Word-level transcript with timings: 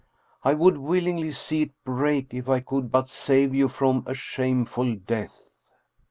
I 0.43 0.55
would 0.55 0.79
willingly 0.79 1.29
see 1.29 1.61
it 1.61 1.83
break 1.83 2.33
if 2.33 2.49
I 2.49 2.59
could 2.59 2.91
but 2.91 3.07
save 3.07 3.53
you 3.53 3.67
from 3.69 4.01
a 4.07 4.15
shameful 4.15 4.95
death." 4.95 5.49